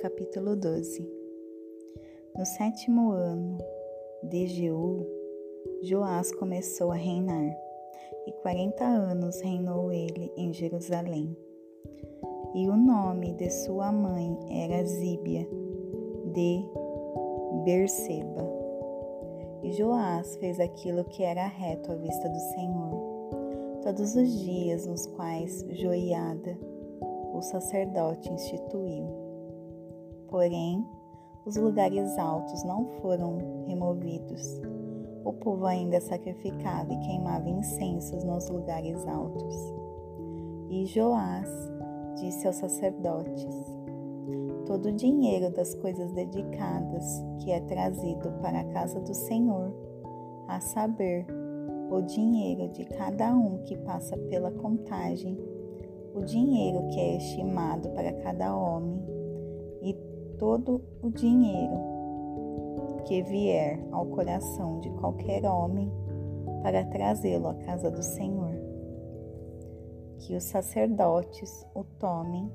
capítulo 0.00 0.54
12 0.54 1.04
No 2.36 2.46
sétimo 2.46 3.10
ano 3.10 3.58
de 4.22 4.46
Jeú, 4.46 5.04
Joás 5.82 6.30
começou 6.36 6.92
a 6.92 6.94
reinar, 6.94 7.56
e 8.24 8.32
quarenta 8.40 8.84
anos 8.84 9.40
reinou 9.40 9.92
ele 9.92 10.32
em 10.36 10.52
Jerusalém. 10.52 11.36
E 12.54 12.68
o 12.68 12.76
nome 12.76 13.32
de 13.32 13.50
sua 13.50 13.90
mãe 13.90 14.38
era 14.48 14.84
Zíbia, 14.84 15.48
de 16.32 16.64
Berseba. 17.64 18.48
E 19.64 19.72
Joás 19.72 20.36
fez 20.36 20.60
aquilo 20.60 21.04
que 21.06 21.24
era 21.24 21.44
reto 21.48 21.90
à 21.90 21.96
vista 21.96 22.28
do 22.28 22.38
Senhor, 22.54 23.80
todos 23.82 24.14
os 24.14 24.30
dias 24.44 24.86
nos 24.86 25.06
quais 25.06 25.66
Joiada, 25.70 26.56
o 27.34 27.42
sacerdote, 27.42 28.32
instituiu 28.32 29.17
Porém, 30.38 30.86
os 31.44 31.56
lugares 31.56 32.16
altos 32.16 32.62
não 32.62 32.86
foram 33.02 33.64
removidos. 33.66 34.62
O 35.24 35.32
povo 35.32 35.66
ainda 35.66 36.00
sacrificava 36.00 36.92
e 36.92 36.98
queimava 37.00 37.48
incensos 37.48 38.22
nos 38.22 38.48
lugares 38.48 39.04
altos. 39.08 39.56
E 40.70 40.86
Joás 40.86 41.48
disse 42.20 42.46
aos 42.46 42.54
sacerdotes: 42.54 43.52
Todo 44.64 44.90
o 44.90 44.92
dinheiro 44.92 45.50
das 45.50 45.74
coisas 45.74 46.12
dedicadas 46.12 47.04
que 47.40 47.50
é 47.50 47.58
trazido 47.62 48.30
para 48.40 48.60
a 48.60 48.64
casa 48.66 49.00
do 49.00 49.14
Senhor, 49.14 49.74
a 50.46 50.60
saber, 50.60 51.26
o 51.90 52.00
dinheiro 52.00 52.68
de 52.68 52.84
cada 52.84 53.34
um 53.34 53.58
que 53.64 53.76
passa 53.78 54.16
pela 54.16 54.52
contagem, 54.52 55.36
o 56.14 56.22
dinheiro 56.22 56.86
que 56.90 57.00
é 57.00 57.16
estimado 57.16 57.88
para 57.88 58.12
cada 58.12 58.56
homem, 58.56 59.17
todo 60.38 60.80
o 61.02 61.10
dinheiro 61.10 61.98
que 63.04 63.22
vier 63.22 63.80
ao 63.90 64.04
coração 64.06 64.80
de 64.80 64.90
qualquer 64.90 65.44
homem 65.46 65.90
para 66.62 66.84
trazê-lo 66.84 67.48
à 67.48 67.54
casa 67.54 67.90
do 67.90 68.02
Senhor. 68.02 68.52
Que 70.18 70.36
os 70.36 70.44
sacerdotes 70.44 71.66
o 71.74 71.84
tomem, 71.84 72.52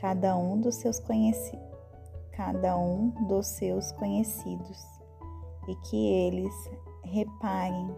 cada 0.00 0.36
um 0.36 0.60
dos 0.60 0.76
seus 0.76 1.00
conhecidos, 1.00 1.66
cada 2.32 2.78
um 2.78 3.10
dos 3.26 3.48
seus 3.48 3.90
conhecidos, 3.92 4.78
e 5.68 5.74
que 5.88 6.08
eles 6.08 6.54
reparem 7.02 7.90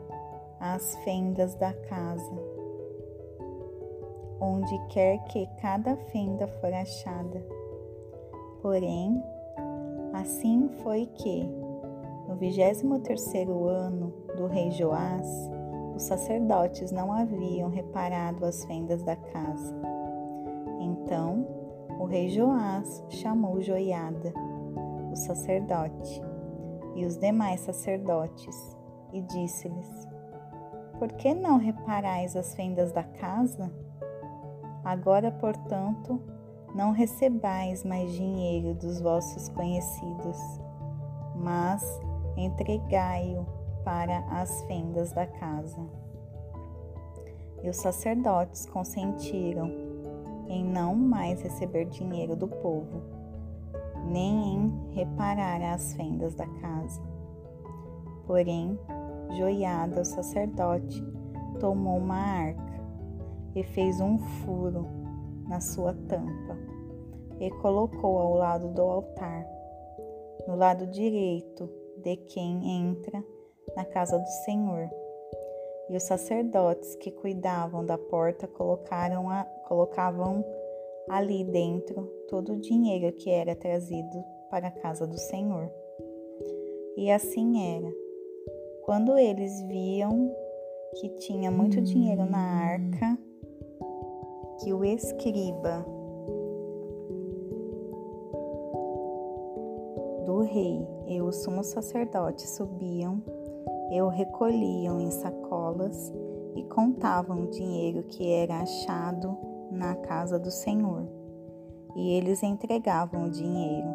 as 0.61 0.97
fendas 1.05 1.55
da 1.56 1.75
casa, 1.75 2.33
onde 4.41 4.78
quer 4.89 5.19
que 5.25 5.47
cada 5.61 5.97
fenda 5.97 6.48
for 6.61 6.73
achada 6.73 7.61
Porém, 8.62 9.20
assim 10.14 10.70
foi 10.84 11.06
que, 11.06 11.44
no 12.28 12.36
vigésimo 12.36 13.00
terceiro 13.00 13.66
ano 13.66 14.14
do 14.36 14.46
rei 14.46 14.70
Joás, 14.70 15.27
os 15.96 16.04
sacerdotes 16.04 16.92
não 16.92 17.12
haviam 17.12 17.69
reparado 17.69 18.46
as 18.46 18.64
fendas 18.64 19.02
da 19.02 19.16
casa. 19.16 19.74
Então, 20.80 21.44
o 21.98 22.04
rei 22.04 22.28
Joás 22.28 23.04
chamou 23.08 23.60
Joiada, 23.60 24.32
o 25.10 25.16
sacerdote, 25.16 26.22
e 26.94 27.04
os 27.04 27.16
demais 27.16 27.60
sacerdotes, 27.60 28.76
e 29.12 29.20
disse-lhes: 29.22 30.08
Por 31.00 31.12
que 31.14 31.34
não 31.34 31.58
reparais 31.58 32.36
as 32.36 32.54
fendas 32.54 32.92
da 32.92 33.02
casa? 33.02 33.72
Agora, 34.84 35.32
portanto, 35.32 36.31
não 36.75 36.91
recebais 36.91 37.84
mais 37.84 38.12
dinheiro 38.12 38.75
dos 38.75 39.00
vossos 39.00 39.49
conhecidos, 39.50 40.38
mas 41.37 41.83
entregai-o 42.37 43.44
para 43.84 44.19
as 44.31 44.62
fendas 44.62 45.12
da 45.12 45.27
casa. 45.27 45.81
E 47.62 47.69
os 47.69 47.77
sacerdotes 47.77 48.66
consentiram 48.66 49.71
em 50.49 50.65
não 50.65 50.94
mais 50.94 51.43
receber 51.43 51.84
dinheiro 51.87 52.34
do 52.34 52.49
povo, 52.49 53.03
nem 54.06 54.55
em 54.55 54.94
reparar 54.94 55.62
as 55.62 55.94
fendas 55.94 56.34
da 56.34 56.47
casa. 56.47 57.00
Porém, 58.27 58.78
Joiada, 59.37 60.00
o 60.00 60.05
sacerdote, 60.05 61.03
tomou 61.61 61.99
uma 61.99 62.16
arca 62.16 62.82
e 63.55 63.62
fez 63.62 64.00
um 64.00 64.19
furo 64.19 65.01
na 65.52 65.60
sua 65.60 65.92
tampa 66.08 66.56
e 67.38 67.50
colocou 67.60 68.16
ao 68.16 68.34
lado 68.34 68.68
do 68.68 68.80
altar, 68.80 69.46
no 70.48 70.56
lado 70.56 70.86
direito 70.86 71.68
de 71.98 72.16
quem 72.16 72.80
entra 72.80 73.22
na 73.76 73.84
casa 73.84 74.18
do 74.18 74.28
Senhor. 74.46 74.88
E 75.90 75.96
os 75.96 76.04
sacerdotes 76.04 76.94
que 76.96 77.10
cuidavam 77.10 77.84
da 77.84 77.98
porta 77.98 78.48
colocaram 78.48 79.28
a, 79.28 79.44
colocavam 79.68 80.42
ali 81.06 81.44
dentro 81.44 82.02
todo 82.30 82.54
o 82.54 82.60
dinheiro 82.60 83.14
que 83.16 83.28
era 83.28 83.54
trazido 83.54 84.24
para 84.50 84.69
a 84.69 84.70
casa 84.70 85.06
do 85.06 85.19
Senhor. 85.19 85.70
E 86.96 87.10
assim 87.10 87.76
era. 87.76 87.92
Quando 88.86 89.19
eles 89.19 89.60
viam 89.64 90.34
que 90.98 91.10
tinha 91.19 91.50
muito 91.50 91.78
dinheiro 91.82 92.24
na 92.24 92.38
arca, 92.38 93.19
que 94.62 94.73
o 94.73 94.84
escriba 94.84 95.84
do 100.25 100.43
rei 100.43 100.87
e 101.09 101.21
o 101.21 101.33
sumo 101.33 101.65
sacerdote 101.65 102.47
subiam 102.49 103.21
e 103.91 104.00
o 104.00 104.09
recolhiam 104.09 105.00
em 105.00 105.11
sacolas 105.11 106.12
e 106.55 106.62
contavam 106.65 107.43
o 107.43 107.50
dinheiro 107.50 108.05
que 108.05 108.31
era 108.31 108.61
achado 108.61 109.37
na 109.73 109.97
casa 109.97 110.39
do 110.39 110.50
Senhor. 110.50 111.09
E 111.97 112.12
eles 112.12 112.43
entregavam 112.44 113.25
o 113.25 113.31
dinheiro, 113.31 113.93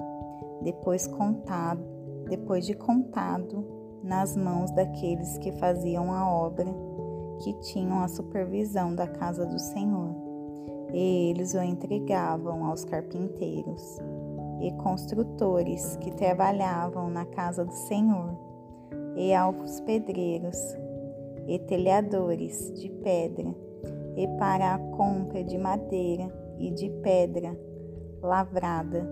depois 0.63 1.07
contado, 1.07 1.81
depois 2.29 2.65
de 2.65 2.73
contado, 2.73 3.65
nas 4.03 4.35
mãos 4.35 4.69
daqueles 4.71 5.37
que 5.37 5.53
faziam 5.53 6.11
a 6.11 6.29
obra, 6.29 6.67
que 7.39 7.53
tinham 7.61 8.01
a 8.01 8.07
supervisão 8.09 8.93
da 8.93 9.07
casa 9.07 9.45
do 9.45 9.57
Senhor 9.57 10.16
e 10.93 11.29
eles 11.29 11.53
o 11.53 11.61
entregavam 11.61 12.65
aos 12.65 12.85
carpinteiros 12.85 13.99
e 14.61 14.71
construtores 14.83 15.97
que 15.97 16.11
trabalhavam 16.11 17.09
na 17.09 17.25
casa 17.25 17.63
do 17.65 17.73
Senhor, 17.73 18.37
e 19.15 19.33
aos 19.33 19.79
pedreiros 19.81 20.57
e 21.47 21.59
telhadores 21.59 22.71
de 22.79 22.89
pedra, 22.89 23.53
e 24.15 24.27
para 24.39 24.75
a 24.75 24.79
compra 24.79 25.43
de 25.43 25.57
madeira 25.57 26.31
e 26.57 26.71
de 26.71 26.89
pedra 27.01 27.57
lavrada, 28.21 29.07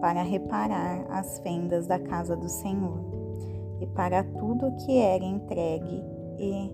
para 0.00 0.22
reparar 0.22 1.06
as 1.10 1.38
fendas 1.40 1.86
da 1.86 1.98
casa 1.98 2.36
do 2.36 2.48
Senhor, 2.48 2.98
e 3.80 3.86
para 3.86 4.24
tudo 4.24 4.74
que 4.84 4.98
era 4.98 5.24
entregue 5.24 6.02
e 6.38 6.72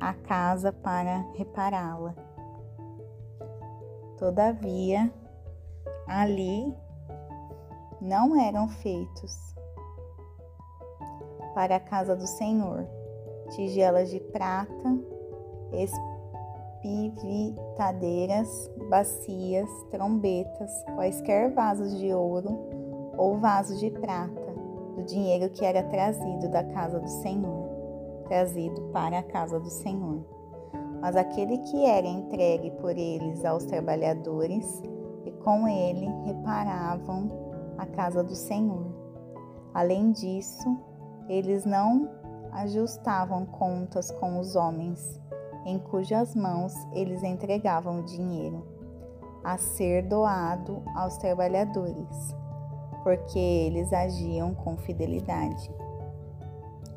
a 0.00 0.12
casa 0.12 0.72
para 0.72 1.24
repará-la 1.34 2.27
Todavia, 4.18 5.12
ali 6.08 6.74
não 8.00 8.40
eram 8.40 8.68
feitos 8.68 9.54
para 11.54 11.76
a 11.76 11.80
casa 11.80 12.16
do 12.16 12.26
Senhor 12.26 12.84
tigelas 13.50 14.10
de 14.10 14.18
prata, 14.20 14.98
espivitadeiras, 16.82 18.70
bacias, 18.88 19.70
trombetas, 19.90 20.70
quaisquer 20.94 21.52
vasos 21.52 21.96
de 21.98 22.12
ouro 22.12 22.58
ou 23.16 23.38
vasos 23.38 23.78
de 23.80 23.90
prata, 23.90 24.52
do 24.96 25.04
dinheiro 25.04 25.48
que 25.50 25.64
era 25.64 25.82
trazido 25.84 26.48
da 26.48 26.64
casa 26.64 26.98
do 27.00 27.08
Senhor, 27.08 27.68
trazido 28.26 28.80
para 28.92 29.20
a 29.20 29.22
casa 29.22 29.58
do 29.60 29.70
Senhor 29.70 30.37
mas 31.00 31.16
aquele 31.16 31.58
que 31.58 31.84
era 31.84 32.06
entregue 32.06 32.70
por 32.72 32.96
eles 32.96 33.44
aos 33.44 33.64
trabalhadores, 33.64 34.82
e 35.24 35.30
com 35.30 35.68
ele 35.68 36.06
reparavam 36.24 37.30
a 37.76 37.86
casa 37.86 38.22
do 38.22 38.34
Senhor. 38.34 38.86
Além 39.74 40.10
disso, 40.10 40.76
eles 41.28 41.64
não 41.64 42.08
ajustavam 42.52 43.44
contas 43.46 44.10
com 44.10 44.40
os 44.40 44.56
homens, 44.56 45.20
em 45.64 45.78
cujas 45.78 46.34
mãos 46.34 46.74
eles 46.92 47.22
entregavam 47.22 48.00
o 48.00 48.04
dinheiro, 48.04 48.66
a 49.44 49.58
ser 49.58 50.02
doado 50.02 50.82
aos 50.96 51.16
trabalhadores, 51.18 52.34
porque 53.02 53.38
eles 53.38 53.92
agiam 53.92 54.54
com 54.54 54.76
fidelidade. 54.76 55.70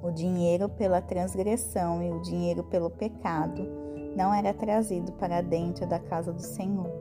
O 0.02 0.10
dinheiro 0.10 0.68
pela 0.68 1.02
transgressão 1.02 2.02
e 2.02 2.10
o 2.10 2.22
dinheiro 2.22 2.64
pelo 2.64 2.90
pecado 2.90 3.82
não 4.16 4.34
era 4.34 4.54
trazido 4.54 5.12
para 5.14 5.42
dentro 5.42 5.88
da 5.88 6.00
casa 6.00 6.32
do 6.32 6.42
Senhor, 6.42 6.92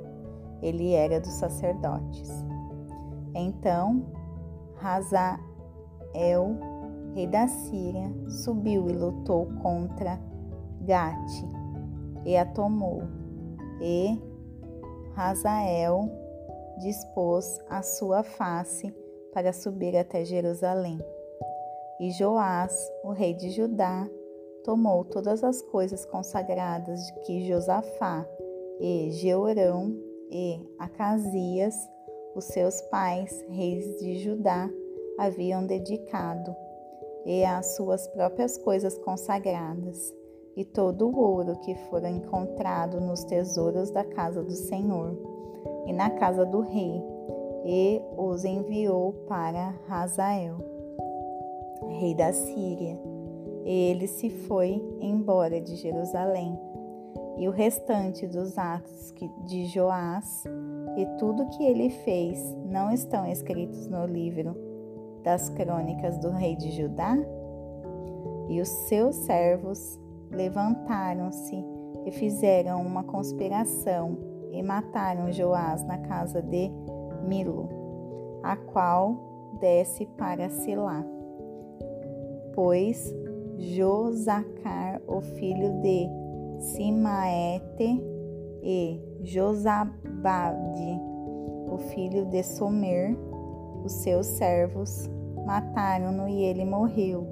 ele 0.63 0.93
era 0.93 1.21
dos 1.21 1.33
sacerdotes. 1.33 2.31
Então, 3.35 4.05
Hazael, 4.83 5.39
rei 7.15 7.27
da 7.27 7.47
Síria, 7.47 8.13
subiu 8.29 8.89
e 8.89 8.93
lutou 8.93 9.47
contra 9.63 10.19
Gate 10.83 11.45
e 12.25 12.37
a 12.37 12.45
tomou. 12.45 13.03
E 13.81 14.21
Hazael 15.17 16.11
dispôs 16.79 17.61
a 17.69 17.83
sua 17.83 18.23
face 18.23 18.95
para 19.33 19.53
subir 19.53 19.97
até 19.97 20.25
Jerusalém. 20.25 20.99
E 22.01 22.11
Joás, 22.13 22.75
o 23.05 23.13
rei 23.13 23.35
de 23.35 23.51
Judá, 23.51 24.09
tomou 24.65 25.05
todas 25.05 25.43
as 25.43 25.63
coisas 25.63 26.05
consagradas 26.07 27.11
que 27.25 27.47
Josafá 27.47 28.27
e 28.81 29.11
Jeorão 29.13 29.95
e 30.31 30.61
Acasias, 30.79 31.75
os 32.35 32.45
seus 32.45 32.81
pais, 32.83 33.45
reis 33.49 33.99
de 33.99 34.19
Judá, 34.19 34.71
haviam 35.19 35.67
dedicado, 35.67 36.55
e 37.27 37.45
as 37.45 37.75
suas 37.77 38.07
próprias 38.09 38.57
coisas 38.57 38.97
consagradas, 38.99 40.15
e 40.57 40.65
todo 40.65 41.09
o 41.09 41.19
ouro 41.19 41.57
que 41.61 41.75
fora 41.75 42.09
encontrado 42.09 43.01
nos 43.01 43.25
tesouros 43.25 43.91
da 43.91 44.05
casa 44.05 44.43
do 44.43 44.53
Senhor 44.53 45.17
e 45.87 45.93
na 45.93 46.11
casa 46.11 46.47
do 46.47 46.61
rei, 46.61 47.03
e 47.65 48.01
os 48.17 48.45
enviou 48.45 49.13
para 49.29 49.75
Hazael, 49.89 50.57
rei 51.99 52.15
da 52.15 52.33
Síria. 52.33 53.10
Ele 53.65 54.07
se 54.07 54.31
foi 54.31 54.83
embora 55.01 55.61
de 55.61 55.77
Jerusalém. 55.77 56.59
E 57.39 57.49
o 57.49 57.51
restante 57.51 58.27
dos 58.27 58.59
atos 58.59 59.15
de 59.47 59.65
Joás 59.67 60.45
e 60.97 61.07
tudo 61.19 61.49
que 61.51 61.65
ele 61.65 61.91
fez 61.91 62.39
não 62.67 62.93
estão 62.93 63.27
escritos 63.27 63.87
no 63.87 64.05
livro 64.07 64.55
das 65.23 65.49
crônicas 65.51 66.19
do 66.19 66.31
rei 66.31 66.57
de 66.57 66.71
Judá? 66.71 67.17
E 68.49 68.61
os 68.61 68.69
seus 68.69 69.17
servos 69.17 69.99
levantaram-se 70.31 71.65
e 72.05 72.11
fizeram 72.11 72.83
uma 72.83 73.05
conspiração 73.05 74.19
e 74.51 74.63
mataram 74.63 75.33
Joás 75.33 75.83
na 75.85 75.99
casa 75.99 76.43
de 76.43 76.71
Milo, 77.27 77.69
a 78.43 78.57
qual 78.57 79.17
desce 79.61 80.07
para 80.17 80.49
Silá. 80.49 81.05
Pois 82.55 83.15
Josacar, 83.61 85.01
o 85.07 85.21
filho 85.21 85.81
de 85.83 86.09
Simaete, 86.61 88.03
e 88.63 89.01
Josabade, 89.23 91.01
o 91.71 91.79
filho 91.93 92.27
de 92.27 92.43
Somer, 92.43 93.17
os 93.85 93.93
seus 93.93 94.27
servos, 94.27 95.09
mataram-no 95.47 96.29
e 96.29 96.43
ele 96.43 96.65
morreu. 96.65 97.27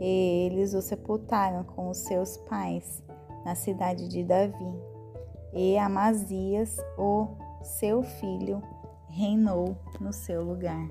E 0.00 0.46
eles 0.46 0.74
o 0.74 0.82
sepultaram 0.82 1.64
com 1.64 1.88
os 1.88 1.98
seus 1.98 2.36
pais 2.36 3.02
na 3.44 3.54
cidade 3.54 4.08
de 4.08 4.22
Davi. 4.24 4.74
E 5.54 5.78
Amazias, 5.78 6.76
o 6.98 7.28
seu 7.62 8.02
filho, 8.02 8.62
reinou 9.08 9.76
no 9.98 10.12
seu 10.12 10.42
lugar. 10.42 10.88